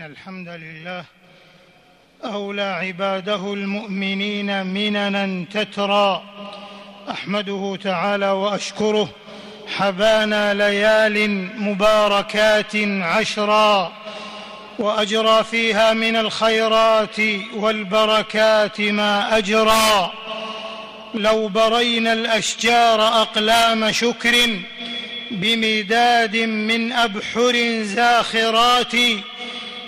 [0.00, 1.04] إن الحمد لله
[2.24, 6.22] أولى عباده المؤمنين مننا تترى
[7.10, 9.08] أحمده تعالى وأشكره
[9.76, 13.92] حبانا ليال مباركات عشرا
[14.78, 17.20] وأجرى فيها من الخيرات
[17.54, 20.12] والبركات ما أجرى
[21.14, 24.48] لو برينا الأشجار أقلام شكر
[25.30, 28.94] بمداد من أبحر زاخرات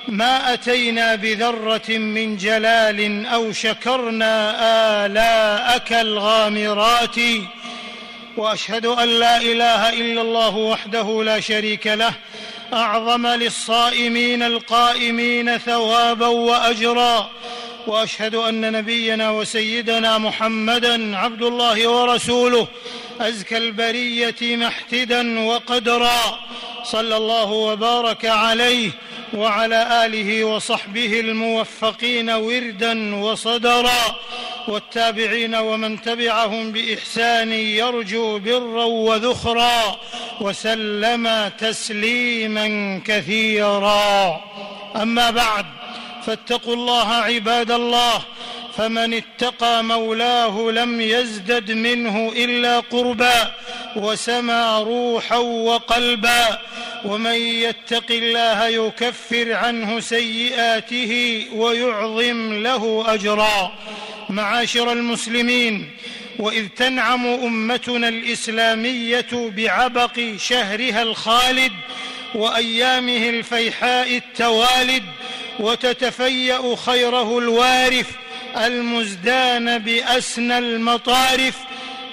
[0.09, 4.57] ما أتينا بذرة من جلال أو شكرنا
[5.07, 7.17] آلاءك الغامرات.
[8.36, 12.14] وأشهد أن لا إله إلا الله وحده لا شريك له
[12.73, 17.31] أعظم للصائمين القائمين ثوابا وأجرا.
[17.87, 22.68] وأشهد أن نبينا وسيدنا محمدا عبد الله ورسوله
[23.21, 26.39] أزكى البرية محتدا وقدرا.
[26.84, 28.90] صلى الله وبارك عليه
[29.35, 34.17] وعلى آله وصحبه الموفقين وردا وصدرا
[34.69, 40.01] والتابعين ومن تبعهم بإحسان يرجو برا وذخرا
[40.41, 44.41] وسلم تسليما كثيرا.
[44.97, 45.67] أما بعد
[46.27, 48.23] فاتقوا الله عباد الله
[48.77, 53.55] فمن اتقى مولاه لم يزدد منه إلا قربا
[53.97, 56.59] وسما روحا وقلبا
[57.05, 63.72] ومن يتق الله يكفر عنه سيئاته ويعظم له أجرا.
[64.31, 65.91] معاشر المسلمين
[66.39, 71.72] وإذ تنعم أمتنا الإسلامية بعبق شهرها الخالد
[72.34, 75.03] وأيامه الفيحاء التوالد
[75.61, 78.06] وتتفيأ خيره الوارف
[78.56, 81.59] المزدان باسنى المطارف.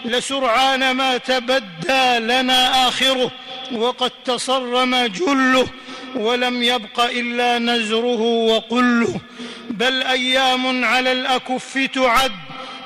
[0.05, 3.31] لسرعان ما تبدى لنا آخره.
[3.71, 5.67] وقد تصرم جله
[6.15, 9.21] ولم يبق إلا نزره وقله.
[9.69, 12.31] بل أيام على الأكف تعد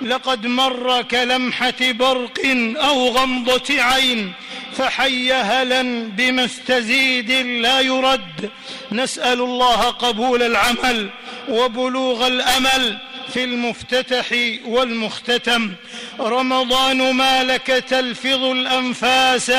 [0.01, 2.39] لقد مر كلمحة برق
[2.77, 4.33] أو غمضة عين.
[4.77, 8.49] فحي هلا بمستزيد لا يرد.
[8.91, 11.09] نسأل الله قبول العمل
[11.49, 12.97] وبلوغ الأمل.
[13.33, 14.25] في المفتتح
[14.65, 15.73] والمختتم.
[16.19, 19.51] رمضان ما لك تلفظ الأنفاس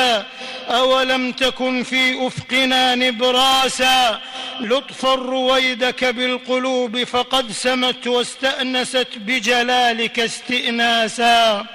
[0.69, 4.21] أولم تكن في أفقنا نبراسا.
[4.61, 11.67] لطفا رويدك بالقلوب فقد سمت واستأنست بجلالك استئناسا.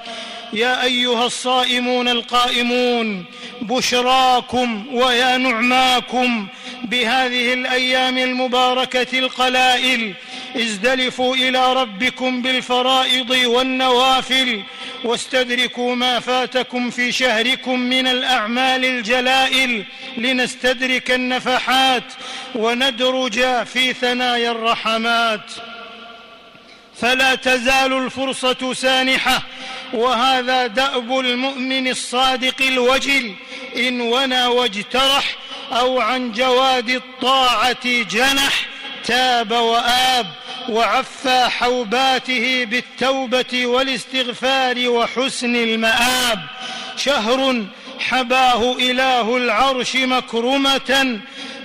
[0.53, 3.25] يا أيها الصائمون القائمون
[3.61, 6.47] بشراكم ويا نعماكم
[6.83, 10.13] بهذه الأيام المباركة القلائل
[10.55, 14.63] ازدلفوا إلى ربكم بالفرائض والنوافل
[15.03, 19.85] واستدركوا ما فاتكم في شهركم من الأعمال الجلائل
[20.17, 22.03] لنستدرك النفحات
[22.55, 25.51] وندرج في ثنايا الرحمات.
[27.01, 29.41] فلا تزال الفرصة سانحة
[29.93, 33.35] وهذا دأب المؤمن الصادق الوجل
[33.77, 35.35] إن ونى واجترح
[35.71, 38.65] أو عن جواد الطاعة جنح
[39.05, 40.25] تاب وآب
[40.69, 46.39] وعفى حوباته بالتوبة والاستغفار وحسن المآب.
[46.97, 47.65] شهر
[47.99, 51.19] حباه إله العرش مكرمة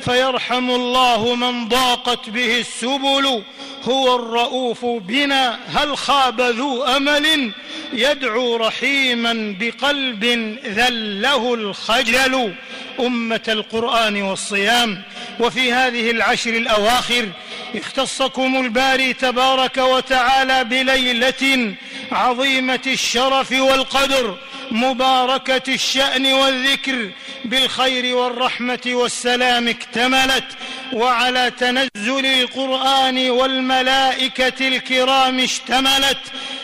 [0.05, 3.43] فيرحم الله من ضاقت به السبل
[3.85, 7.53] هو الرؤوف بنا هل خاب ذو أمل؟
[7.94, 10.25] يدعو رحيما بقلب
[10.66, 12.55] ذله الخجل
[13.00, 15.03] أمة القرآن والصيام.
[15.41, 17.28] وفي هذه العشر الأواخر
[17.75, 21.75] اختصكم الباري تبارك وتعالى بليلة
[22.12, 24.38] عظيمة الشرف والقدر.
[24.71, 27.11] مباركة الشأن والذكر
[27.45, 30.45] بالخير والرحمة والسلام اكتملت
[30.93, 36.19] وعلى تنزل القرآن والملائكة الكرام اشتملت.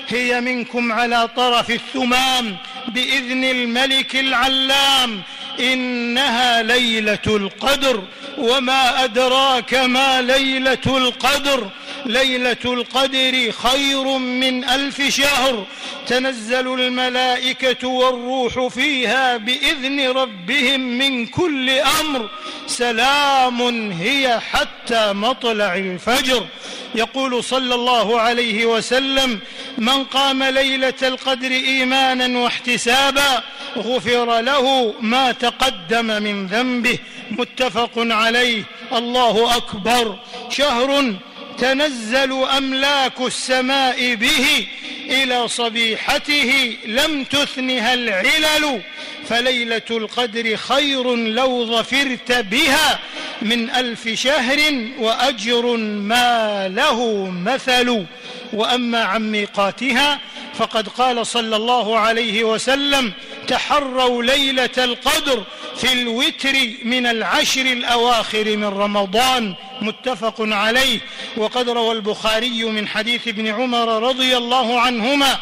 [0.09, 2.57] هي منكم على طرف الثمام
[2.89, 5.23] بإذن الملك العلام.
[5.61, 8.03] إنها ليلة القدر
[8.39, 11.71] وما أدراك ما ليلة القدر.
[12.07, 15.67] ليلة القدر خير من ألف شهر.
[16.07, 22.31] تنزل الملائكة والروح فيها بإذن ربهم من كل أمر.
[22.67, 26.47] سلام هي حتى مطلع الفجر.
[26.95, 29.41] يقول صلى الله عليه وسلم
[29.79, 33.43] من قام ليلة القدر إيمانا واحتسابا
[33.77, 36.99] غفر له ما تقدم من ذنبه.
[37.31, 38.63] متفق عليه.
[38.93, 40.19] الله أكبر.
[40.51, 41.15] شهر
[41.61, 44.67] تنزل أملاك السماء به
[45.11, 48.81] إلى صبيحته لم تثنها العلل
[49.29, 52.99] فليلة القدر خير لو ظفرت بها
[53.43, 54.59] من ألف شهر
[54.99, 58.05] وأجر ما له مثل.
[58.53, 60.21] وأما عن ميقاتها
[60.61, 63.13] فقد قال صلى الله عليه وسلم
[63.49, 65.45] تحروا ليلة القدر
[65.77, 66.53] في الوتر
[66.85, 71.01] من العشر الأواخر من رمضان متفق عليه.
[71.37, 75.39] وقد روى البخاري من حديث ابن عمر رضي الله عنهما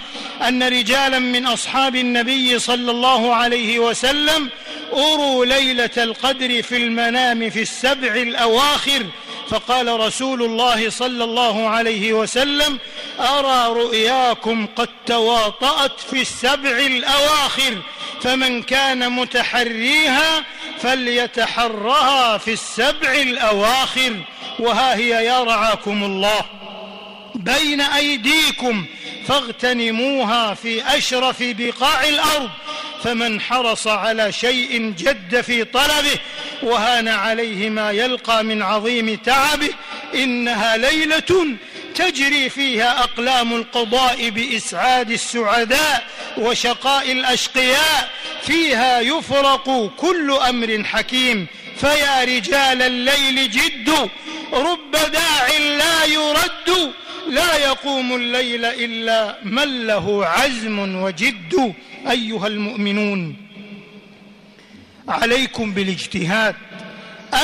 [0.49, 4.49] أن رجالا من أصحاب النبي صلى الله عليه وسلم
[4.93, 9.06] أروا ليلة القدر في المنام في السبع الأواخر
[9.50, 12.79] فقال رسول الله صلى الله عليه وسلم
[13.21, 17.79] أرى رؤياكم قد تواطأت في السبع الأواخر
[18.23, 20.45] فمن كان متحريها
[20.81, 24.17] فليتحرها في السبع الأواخر.
[24.59, 26.44] وها هي يا رعاكم الله
[27.35, 28.87] بين أيديكم
[29.29, 32.51] فاغتنموها في أشرف بقاع الأرض
[33.05, 36.19] فمن حرص على شيء جد في طلبه
[36.62, 39.71] وهان عليه ما يلقى من عظيم تعبه
[40.15, 41.47] إنها ليلة
[41.95, 46.06] تجري فيها أقلام القضاء بإسعاد السعداء
[46.39, 48.11] وشقاء الأشقياء
[48.43, 51.47] فيها يفرق كل أمر حكيم
[51.81, 54.11] فيا رجال الليل جد
[54.53, 56.93] رب داع لا يرد
[57.29, 61.75] لا يقوم الليل إلا من له عزم وجد.
[62.11, 63.37] أيها المؤمنون
[65.09, 66.55] عليكم بالاجتهاد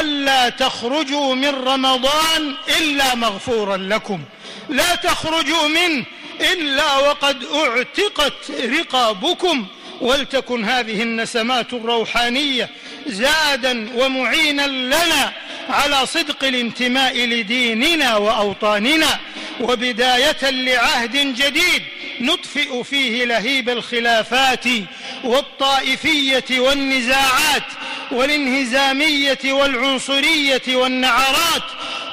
[0.00, 4.20] ألا تخرجوا من رمضان إلا مغفورا لكم
[4.68, 6.04] لا تخرجوا منه
[6.52, 9.66] إلا وقد أعتقت رقابكم
[10.00, 12.70] ولتكن هذه النسمات الروحانية
[13.06, 15.32] زادا ومعينا لنا
[15.68, 19.20] على صدق الانتماء لديننا وأوطاننا
[19.60, 21.82] وبداية لعهد جديد
[22.20, 24.64] نطفئ فيه لهيب الخلافات
[25.24, 27.62] والطائفية والنزاعات
[28.10, 31.62] والانهزامية والعنصرية والنعرات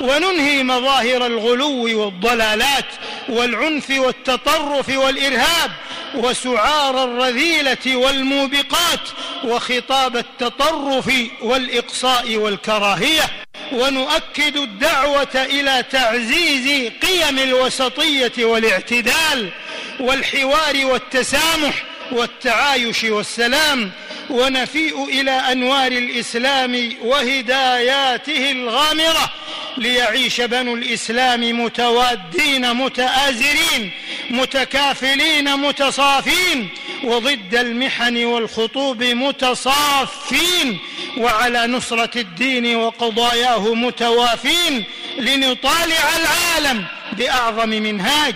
[0.01, 2.86] وننهي مظاهر الغلو والضلالات
[3.30, 5.71] والعنف والتطرف والإرهاب
[6.15, 9.09] وسعار الرذيلة والموبقات
[9.44, 11.12] وخطاب التطرف
[11.42, 13.24] والإقصاء والكراهية
[13.71, 19.50] ونؤكد الدعوة إلى تعزيز قيم الوسطية والاعتدال
[20.00, 23.92] والحوار والتسامح والتعايش والسلام
[24.30, 29.34] ونفيء إلى أنوار الإسلام وهداياته الغامرة
[29.78, 33.92] ليعيش بنو الإسلام متوادين متآزرين
[34.30, 36.70] متكافلين متصافين
[37.04, 40.80] وضد المحن والخطوب متصافين
[41.18, 44.84] وعلى نصرة الدين وقضاياه متوافين
[45.18, 46.86] لنطالع العالم
[47.18, 48.36] بأعظم منهاج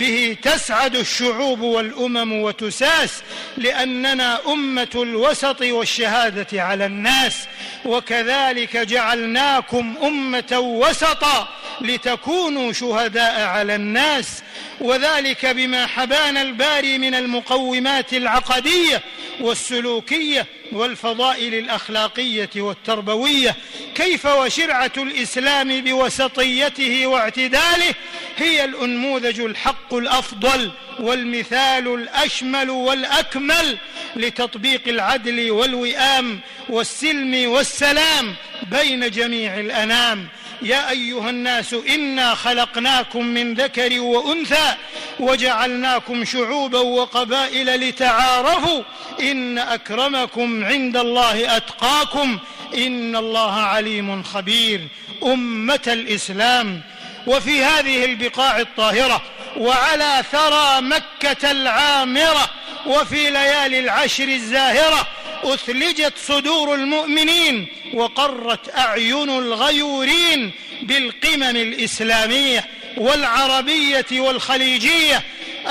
[0.00, 3.22] به تسعد الشعوب والأمم وتساس
[3.56, 7.36] لأننا أمة الوسط والشهادة على الناس
[7.84, 11.48] وكذلك جعلناكم أمة وسطا
[11.80, 14.42] لتكونوا شهداء على الناس
[14.80, 19.02] وذلك بما حبانا الباري من المقومات العقدية
[19.40, 23.56] والسلوكية والفضائل الأخلاقية والتربوية.
[23.94, 27.94] كيف وشرعة الإسلام بوسطيته واعتداله؟
[28.36, 33.78] هي الأنموذج الحق الأفضل والمثال الأشمل والأكمل
[34.16, 38.34] لتطبيق العدل والوئام والسلم والسلام
[38.70, 40.28] بين جميع الأنام.
[40.62, 44.74] يا أيها الناس إنا خلقناكم من ذكر وأنثى
[45.20, 48.82] وجعلناكم شعوبا وقبائل لتعارفوا.
[49.20, 52.38] إن أكرمكم عند الله أتقاكم.
[52.76, 54.80] إن الله عليم خبير.
[55.22, 56.80] أمة الإسلام.
[57.26, 59.22] وفي هذه البقاع الطاهرة
[59.56, 62.50] وعلى ثرى مكة العامرة
[62.86, 65.06] وفي ليالي العشر الزاهرة
[65.44, 72.64] أثلجت صدور المؤمنين وقرت أعين الغيورين بالقمم الإسلامية
[72.96, 75.22] والعربية والخليجية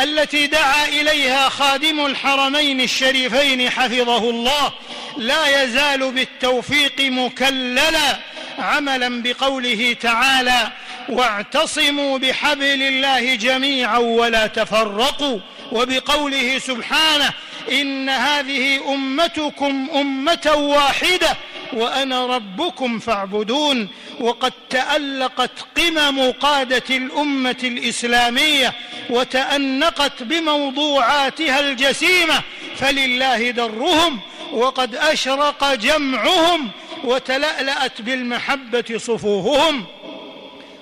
[0.02, 4.74] التي دعا إليها خادم الحرمين الشريفين حفظه الله.
[5.18, 8.20] لا يزال بالتوفيق مكللا
[8.60, 10.72] عملا بقوله تعالى
[11.10, 15.40] واعتصموا بحبل الله جميعا ولا تفرقوا
[15.72, 17.34] وبقوله سبحانه
[17.72, 21.38] إن هذه أمتكم أمة واحدة
[21.74, 23.88] وأنا ربكم فاعبدون.
[24.20, 28.74] وقد تألقت قمم قادة الأمة الإسلامية
[29.10, 32.42] وتأنقت بموضوعاتها الجسيمة
[32.78, 34.20] فلله درهم.
[34.51, 36.72] وقد أشرق جمعهم
[37.04, 39.86] وتلألأت بالمحبة صفوفهم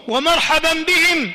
[0.08, 1.32] ومرحبا بهم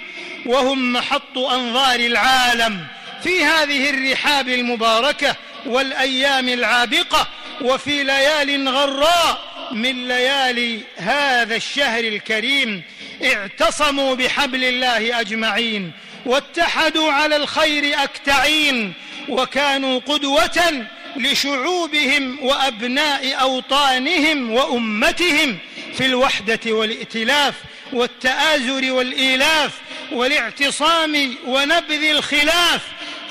[0.47, 2.87] وهم محط أنظار العالم.
[3.23, 5.37] في هذه الرحاب المباركة
[5.67, 7.29] والأيام العابقة
[7.61, 12.83] وفي ليال غراء من ليالي هذا الشهر الكريم
[13.25, 15.93] اعتصموا بحبل الله أجمعين
[16.27, 18.93] واتحدوا على الخير أكتعين
[19.29, 20.87] وكانوا قدوة
[21.17, 25.59] لشعوبهم وأبناء أوطانهم وأمتهم
[25.95, 27.55] في الوحدة والائتلاف
[27.93, 29.71] والتآزر والإيلاف
[30.13, 32.81] والاعتصام ونبذ الخلاف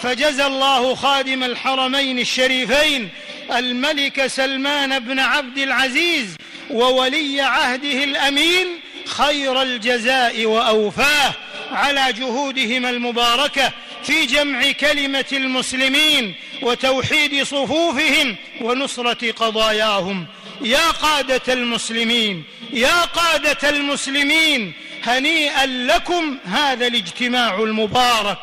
[0.04, 3.10] فجزى الله خادم الحرمين الشريفين
[3.56, 6.36] الملك سلمان بن عبد العزيز
[6.70, 8.68] وولي عهده الأمين
[9.06, 11.34] خير الجزاء وأوفاه
[11.72, 13.72] على جهودهما المباركة
[14.04, 20.26] في جمع كلمة المسلمين وتوحيد صفوفهم ونصرة قضاياهم.
[20.62, 22.44] يا قادة المسلمين
[22.74, 28.38] يا قادة المسلمين هنيئا لكم هذا الاجتماع المبارك.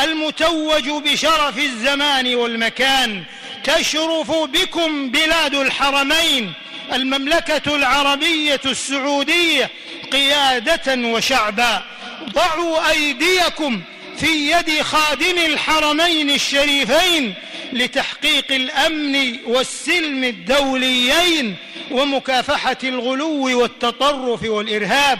[0.00, 3.24] المتوج بشرف الزمان والمكان
[3.64, 6.52] تشرف بكم بلاد الحرمين
[6.92, 9.70] المملكة العربية السعودية
[10.12, 11.82] قيادة وشعبا.
[12.30, 13.82] ضعوا أيديكم
[14.16, 17.34] في يد خادم الحرمين الشريفين
[17.72, 21.56] لتحقيق الأمن والسلم الدوليين
[21.90, 25.18] ومكافحة الغلو والتطرف والإرهاب.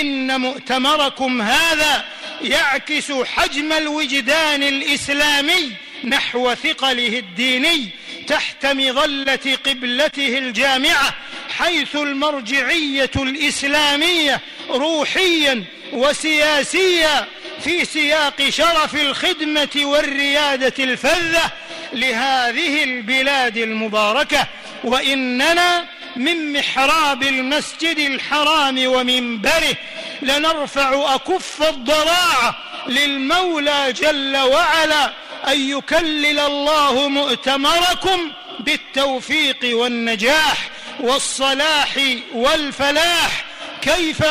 [0.00, 2.04] إن مؤتمركم هذا
[2.42, 5.72] يعكس حجم الوجدان الإسلامي
[6.04, 7.88] نحو ثقله الديني
[8.26, 11.14] تحت مظلة قبلته الجامعة
[11.58, 17.26] حيث المرجعية الإسلامية روحيا وسياسيا
[17.64, 21.52] في سياق شرف الخدمة والريادة الفذة
[21.92, 24.46] لهذه البلاد المباركة
[24.84, 25.84] وإننا
[26.16, 29.76] من محراب المسجد الحرام ومنبره
[30.22, 35.12] لنرفع أكف الضراعه للمولى جل وعلا
[35.48, 40.68] أن يكلل الله مؤتمركم بالتوفيق والنجاح
[41.00, 41.96] والصلاح
[42.34, 43.44] والفلاح.
[43.82, 44.22] كيف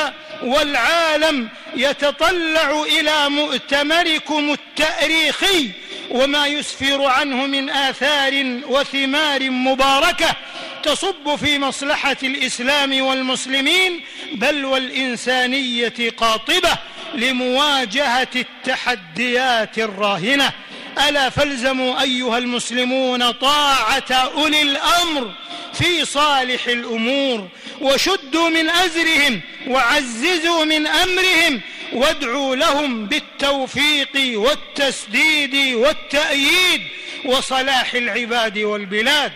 [0.44, 5.70] والعالم يتطلع إلى مؤتمركم التأريخي
[6.10, 10.36] وما يسفر عنه من آثار وثمار مباركة
[10.84, 14.02] تصب في مصلحة الإسلام والمسلمين
[14.34, 16.78] بل والإنسانية قاطبة
[17.16, 20.52] لمواجهة التحديات الراهنة.
[20.98, 25.32] ألا فالزموا أيها المسلمون طاعة أولي الأمر
[25.74, 27.48] في صالح الأمور
[27.82, 31.62] وشدوا من أزرهم وعززوا من أمرهم
[31.94, 36.82] وادعوا لهم بالتوفيق والتسديد والتأييد
[37.26, 39.32] وصلاح العباد والبلاد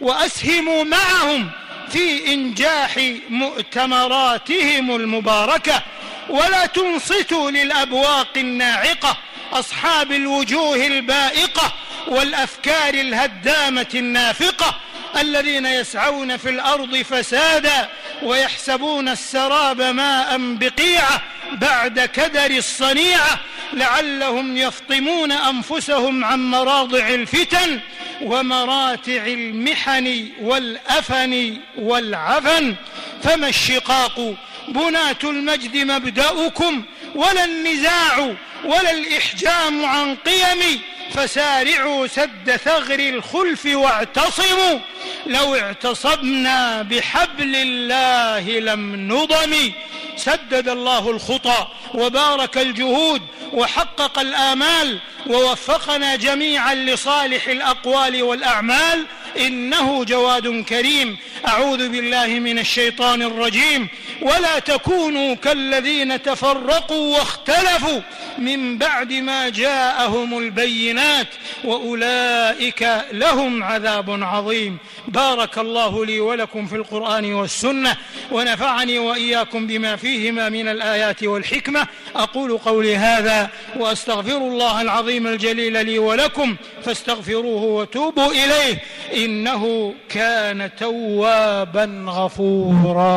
[0.00, 1.50] وأسهموا معهم
[1.92, 2.96] في إنجاح
[3.30, 5.82] مؤتمراتهم المباركة
[6.28, 9.16] ولا تنصتوا للأبواق الناعقة
[9.52, 11.72] أصحاب الوجوه البائقة
[12.08, 14.80] والأفكار الهدامة النافقة
[15.20, 17.88] الذين يسعون في الأرض فسادا
[18.22, 23.40] ويحسبون السراب ماء بقيعة بعد كدر الصنيعة
[23.72, 27.80] لعلهم يفطمون أنفسهم عن مراضع الفتن
[28.22, 32.74] ومراتع المحن والأفن والعفن
[33.22, 34.34] فما الشقاق
[34.68, 36.82] بناه المجد مبدأكم
[37.14, 40.80] ولا النزاع ولا الإحجام عن قيم
[41.14, 44.78] فسارعوا سد ثغر الخلف واعتصموا.
[45.26, 49.72] لو اعتصمنا بحبل الله لم نضم.
[50.16, 59.06] سدد الله الخطى وبارك الجهود وحقق الآمال ووفقنا جميعا لصالح الأقوال والأعمال.
[59.36, 61.16] إنه جواد كريم.
[61.48, 63.88] أعوذ بالله من الشيطان الرجيم.
[64.22, 68.00] ولا تكونوا كالذين تفرقوا واختلفوا
[68.38, 71.26] من بعد ما جاءهم البينات.
[71.64, 74.78] وأولئك لهم عذاب عظيم.
[75.08, 77.96] بارك الله لي ولكم في القرآن والسنة.
[78.32, 81.86] ونفعني وإياكم بما فيهما من الآيات والحكمة.
[82.16, 86.56] أقول قولي هذا وأستغفر الله العظيم الجليل لي ولكم.
[86.84, 88.82] فاستغفروه وتوبوا إليه.
[89.24, 93.10] انه كان توابا غفورا.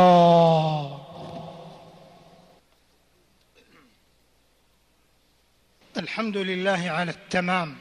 [5.97, 7.75] الحمد لله على التمام.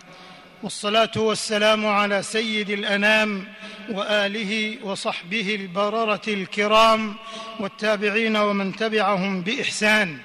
[0.62, 3.44] والصلاة والسلام على سيد الأنام
[3.90, 7.14] وآله وصحبه البررة الكرام
[7.60, 10.18] والتابعين ومن تبعهم بإحسان.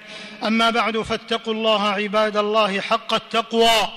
[0.44, 3.90] أما بعد فاتقوا الله عباد الله حق التقوى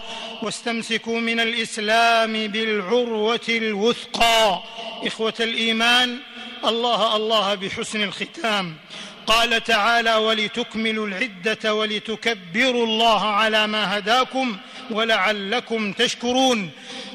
[0.43, 4.61] واستمسكوا من الإسلام بالعروة الوثقى.
[5.07, 6.19] إخوة الإيمان
[6.65, 8.75] الله الله بحسن الختام.
[9.27, 14.57] قال تعالى ولتكملوا العدة ولتكبروا الله على ما هداكم
[14.91, 16.71] ولعلكم تشكرون.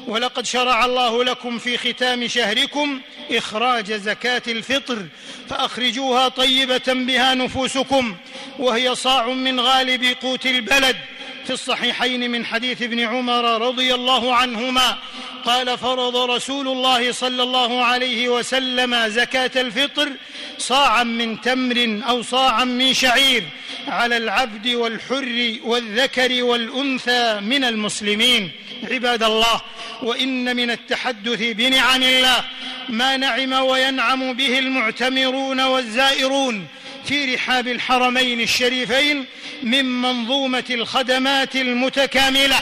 [0.06, 5.06] ولقد شرع الله لكم في ختام شهركم إخراج زكاة الفطر
[5.48, 8.16] فأخرجوها طيبة بها نفوسكم
[8.58, 10.96] وهي صاع من غالب قوت البلد.
[11.44, 14.98] في الصحيحين من حديث ابن عمر رضي الله عنهما
[15.46, 20.12] قال فرض رسول الله صلى الله عليه وسلم زكاة الفطر
[20.58, 23.42] صاعا من تمر أو صاعا من شعير
[23.88, 28.50] على العبد والحر والذكر والأنثى من المسلمين.
[28.90, 29.60] عباد الله
[30.02, 32.44] وإن من التحدث بنعم الله
[32.88, 36.66] ما نعم وينعم به المعتمرون والزائرون
[37.04, 39.24] في رحاب الحرمين الشريفين
[39.62, 42.58] من منظومة الخدمات المتكاملة.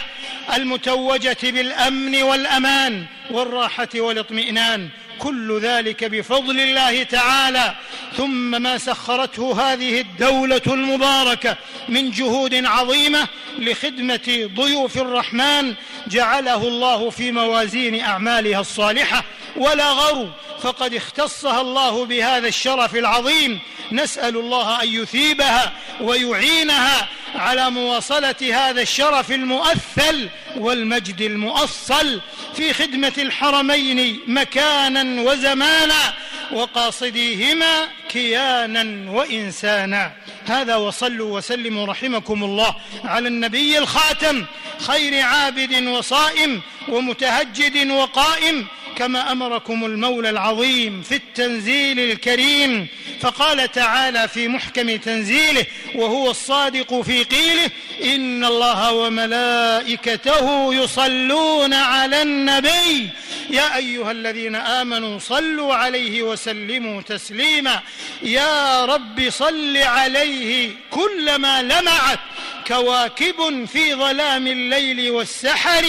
[0.57, 7.75] المتوجة بالأمن والأمان والراحة والإطمئنان كل ذلك بفضل الله تعالى.
[8.17, 11.57] ثم ما سخرته هذه الدولة المباركة
[11.89, 15.75] من جهود عظيمة لخدمة ضيوف الرحمن
[16.07, 19.25] جعله الله في موازين أعمالها الصالحة.
[19.57, 20.29] ولا غرو
[20.63, 23.61] فقد اختصها الله بهذا الشرف العظيم.
[23.93, 32.21] نسأل الله أن يثيبها ويعينها على مواصلة هذا الشرف المؤثل والمجد المؤصل
[32.55, 36.15] في خدمة الحرمين مكانا وزمانا
[36.53, 40.13] وقاصديهما كيانا وإنسانا.
[40.47, 44.45] هذا وصلوا وسلموا رحمكم الله على النبي الخاتم
[44.81, 52.89] خير عابد وصائم ومتهجد وقائم كما أمركم المولى العظيم في التنزيل الكريم
[53.25, 57.71] فقال تعالى في محكم تنزيله وهو الصادق في قيله
[58.05, 63.09] إن الله وملائكته يصلون على النبي
[63.55, 67.81] يا أيها الذين آمنوا صلوا عليه وسلموا تسليما.
[68.23, 72.19] يا رب صل عليه كلما لمعت
[72.67, 75.85] كواكب في ظلام الليل والسحر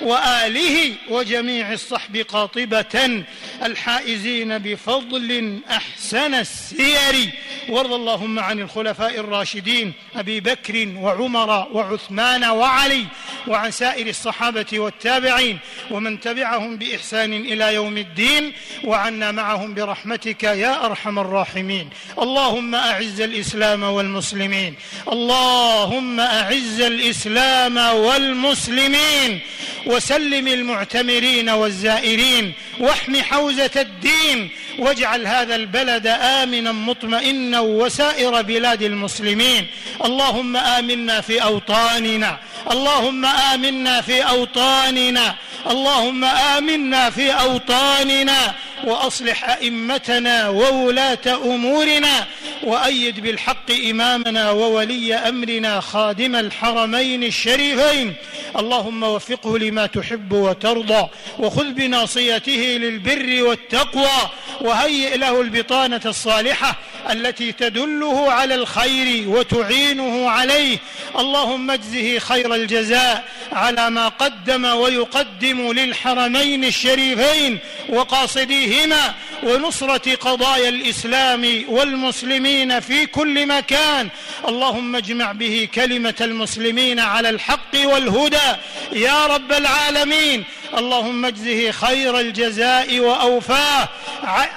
[0.00, 3.24] وآله وجميع الصحب قاطبة
[3.62, 7.30] الحائزين بفضل أحسن السير.
[7.68, 13.06] وارض اللهم عن الخلفاء الراشدين أبي بكر وعمر وعثمان وعلي
[13.46, 15.58] وعن سائر الصحابة والتابعين
[15.90, 18.52] ومن تبعهم بإحسان إلى يوم الدين
[18.84, 21.90] وعنا معهم برحمتك يا أرحم الراحمين.
[22.18, 24.74] اللهم أعز الإسلام والمسلمين.
[25.12, 29.40] اللهم أعز الإسلام والمسلمين.
[29.86, 32.52] وسلم المعتمرين والزائرين.
[32.80, 34.50] واحم حوزة الدين.
[34.78, 39.66] واجعل هذا البلد آمنا مطمئنا وسائر بلاد المسلمين.
[40.04, 42.38] اللهم آمنا في أوطاننا.
[42.70, 45.34] اللهم آمنا في أوطاننا.
[45.70, 48.54] اللهم آمنا في أوطاننا.
[48.84, 52.26] وأصلح أئمتنا وولاة أمورنا.
[52.62, 58.14] وأيد بالحق إمامنا وولي أمرنا خادم الحرمين الشريفين.
[58.58, 66.78] اللهم وفقه لما تحب وترضى وخذ بناصيته للبر والتقوى وهيئ له البطانة الصالحة
[67.10, 70.78] التي تدله على الخير وتعينه عليه.
[71.18, 82.49] اللهم اجزه خير الجزاء على ما قدم ويقدم للحرمين الشريفين وقاصديهما ونصرة قضايا الإسلام والمسلمين
[82.80, 84.08] في كل مكان.
[84.48, 88.56] اللهم اجمع به كلمة المسلمين على الحق والهدى.
[88.92, 90.44] يا رب العالمين
[90.78, 93.88] اللهم اجزه خير الجزاء وأوفاه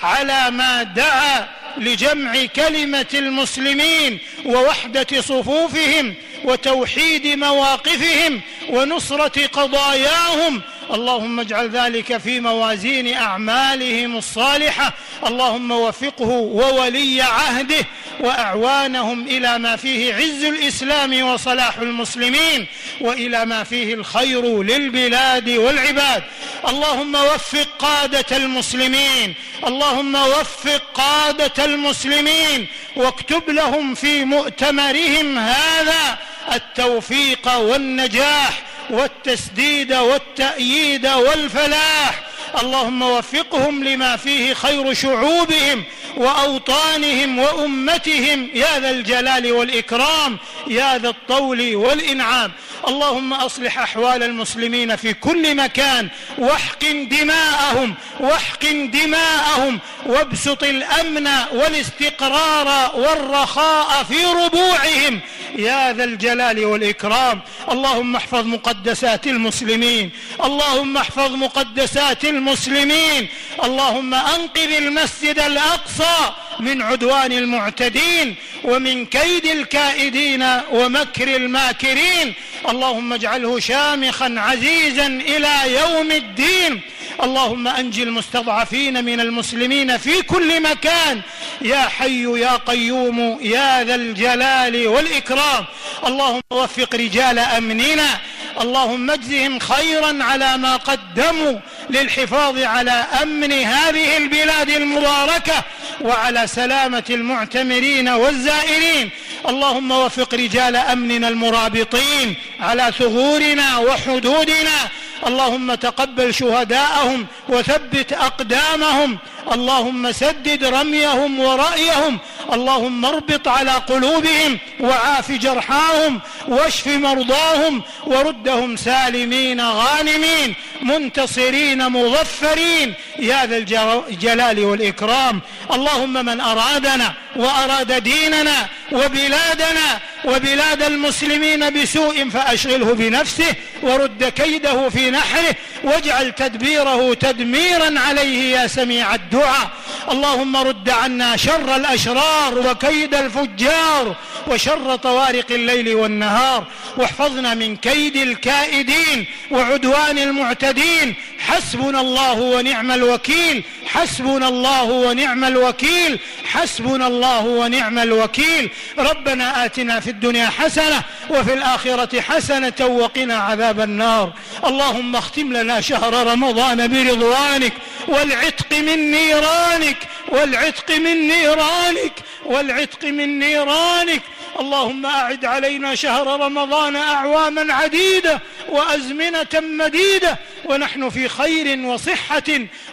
[0.04, 12.18] على ما دعا لجمع كلمة المسلمين ووحدة صفوفهم وتوحيد مواقفهم ونصرة قضاياهم اللهم اجعل ذلك
[12.18, 14.94] في موازين أعمالهم الصالحة.
[15.28, 17.86] اللهم وفقه وولي عهده
[18.20, 22.68] وأعوانهم إلى ما فيه عز الإسلام وصلاح المسلمين
[23.02, 26.24] وإلى ما فيه الخير للبلاد والعباد.
[26.68, 29.34] اللهم وفق قادة المسلمين.
[29.68, 32.68] اللهم وفق قادة المسلمين.
[32.96, 36.18] واكتب لهم في مؤتمرهم هذا
[36.54, 38.73] التوفيق والنجاح.
[38.90, 42.24] والتسديد والتأييد والفلاح.
[42.62, 45.84] اللهم وفقهم لما فيه خير شعوبهم
[46.18, 48.50] وأوطانهم وأمتهم.
[48.54, 52.52] يا ذا الجلال والإكرام يا ذا الطول والإنعام.
[52.88, 64.04] اللهم أصلح أحوال المسلمين في كل مكان واحقن دماءهم واحقن دماءهم وابسط الأمن والاستقرار والرخاء
[64.04, 65.20] في ربوعهم.
[65.56, 67.42] يا ذا الجلال والإكرام
[67.72, 70.12] اللهم احفظ مقدسات المسلمين
[70.44, 73.28] اللهم احفظ مقدسات المسلمين
[73.64, 82.34] اللهم أنقذ المسجد الأقصى من عدوان المعتدين ومن كيد الكائدين ومكر الماكرين.
[82.70, 86.82] اللهم اجعله شامخا عزيزا إلى يوم الدين.
[87.24, 91.22] اللهم انج المستضعفين من المسلمين في كل مكان.
[91.62, 95.66] يا حي يا قيوم يا ذا الجلال والإكرام.
[96.08, 98.20] اللهم وفق رجال أمننا.
[98.62, 101.60] اللهم اجزهم خيرا على ما قدموا.
[101.90, 105.64] للحفاظ على أمن هذه البلاد المباركة
[106.02, 109.10] وعلى سلامة المعتمرين والزائرين.
[109.50, 114.90] اللهم وفق رجال أمننا المرابطين على ثغورنا وحدودنا
[115.28, 119.18] اللهم تقبل شهداءهم وثبت أقدامهم.
[119.52, 122.20] اللهم سدد رميهم ورأيهم.
[122.54, 132.94] اللهم اربط على قلوبهم وعاف جرحاهم واشف مرضاهم وردهم سالمين غانمين منتصرين مظفرين.
[133.20, 135.42] يا ذا الجلال والإكرام.
[135.74, 145.56] اللهم من أرادنا وأراد ديننا وبلادنا وبلاد المسلمين بسوء فأشغله بنفسه ورد كيده في نحره
[145.84, 149.70] واجعل تدبيره تدميرا عليه يا سميع الدعاء.
[150.12, 154.16] اللهم رد عنا شر الأشرار وكيد الفجار
[154.48, 156.68] وشر طوارق الليل والنهار.
[156.98, 161.16] واحفظنا من كيد الكائدين وعدوان المعتدين.
[161.40, 163.64] حسبنا الله ونعم الوكيل.
[163.86, 166.20] حسبنا الله ونعم الوكيل.
[166.46, 168.70] حسبنا الله ونعم الوكيل.
[168.98, 174.34] ربنا آتنا في الدنيا حسنة وفي الآخرة حسنة وقنا عذاب النار.
[174.66, 177.74] اللهم اختم لنا شهر رمضان برضوانك
[178.08, 179.98] والعتق من نيرانك
[180.30, 182.14] والعتق من نيرانك
[182.46, 184.22] والعتق من نيرانك
[184.60, 188.40] اللهم أعد علينا شهر رمضان أعواما عديدة
[188.70, 192.44] وأزمنة مديدة ونحن في خير وصحة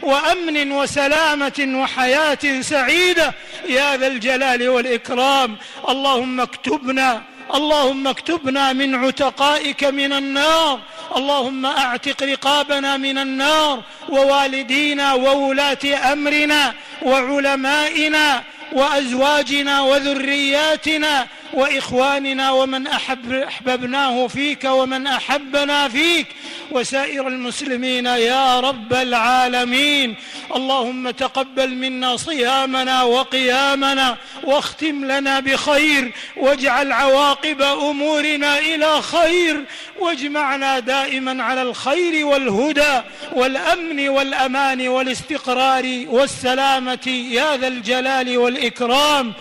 [0.02, 3.34] وأمن وسلامة وحياة سعيدة.
[3.68, 5.56] يا ذا الجلال والإكرام
[5.88, 7.22] اللهم اكتبنا
[7.54, 10.80] اللهم اكتبنا من عتقائك من النار.
[11.16, 18.42] اللهم أعتق رقابنا من النار ووالدينا وولاة أمرنا وعلمائنا
[18.72, 26.26] وأزواجنا وذرياتنا وإخواننا ومن أحب أحببناه فيك ومن أحبنا فيك.
[26.70, 30.14] وسائر المسلمين يا رب العالمين.
[30.56, 36.12] اللهم تقبل منا صيامنا وقيامنا واختم لنا بخير.
[36.36, 39.64] واجعل عواقب أمورنا إلى خير.
[39.98, 43.00] واجمعنا دائما على الخير والهدى
[43.32, 49.32] والأمن والأمان والاستقرار والسلامة يا ذا الجلال والإكرام.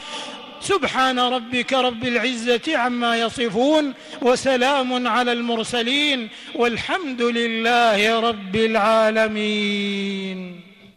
[0.62, 9.90] سبحان ربك رب العزة عما يصفون وسلام على المرسلين والحمد لله رب العالمين.